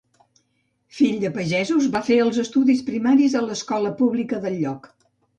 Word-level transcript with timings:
Fill 0.99 1.17
de 1.23 1.29
pagesos, 1.33 1.89
va 1.95 1.99
fer 2.07 2.17
els 2.23 2.39
estudis 2.43 2.81
primaris 2.87 3.35
a 3.41 3.43
l'escola 3.49 3.91
pública 3.99 4.41
del 4.47 4.57
lloc. 4.63 4.89